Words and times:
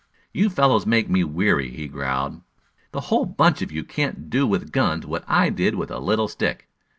"You 0.33 0.49
fellows 0.49 0.87
make 0.87 1.11
me 1.11 1.23
weary," 1.23 1.69
he 1.69 1.87
growled. 1.87 2.41
"The 2.91 3.01
whole 3.01 3.27
bunch 3.27 3.61
of 3.61 3.71
you 3.71 3.83
can't 3.83 4.31
do 4.31 4.47
with 4.47 4.71
guns 4.71 5.05
what 5.05 5.23
I 5.27 5.51
did 5.51 5.75
with 5.75 5.91
a 5.91 5.99
little 5.99 6.27
stick. 6.27 6.67